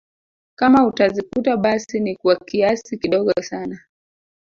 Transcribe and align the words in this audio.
Kama 0.55 0.85
utazikuta 0.87 1.57
basi 1.57 1.99
ni 1.99 2.15
kwa 2.15 2.35
kiasi 2.35 2.97
kidogo 2.97 3.33
sana 3.41 3.79